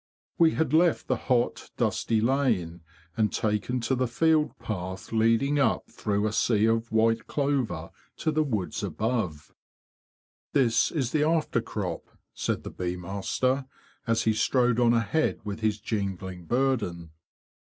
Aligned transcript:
We 0.39 0.53
had 0.55 0.73
left 0.73 1.05
the 1.05 1.15
hot, 1.15 1.69
dusty 1.77 2.21
lane, 2.21 2.81
and 3.15 3.31
taken 3.31 3.81
to 3.81 3.93
the 3.93 4.07
field 4.07 4.57
path 4.57 5.11
leading 5.11 5.59
up 5.59 5.91
through 5.91 6.25
a 6.25 6.33
sea 6.33 6.65
of 6.65 6.91
white 6.91 7.27
clover 7.27 7.91
to 8.17 8.31
the 8.31 8.41
woods 8.41 8.81
above. 8.81 9.53
THE 10.53 10.59
BEE 10.59 10.59
HUNTERS 10.61 10.75
75 10.85 10.91
"This 10.97 11.05
is 11.05 11.11
the 11.11 11.23
after 11.23 11.61
crop,'"' 11.61 12.17
said 12.33 12.63
the 12.63 12.71
bee 12.71 12.95
master, 12.97 13.67
as 14.07 14.23
he 14.23 14.33
strode 14.33 14.79
on 14.79 14.95
ahead 14.95 15.39
with 15.43 15.59
his 15.59 15.79
jingling 15.79 16.45
burden. 16.45 17.11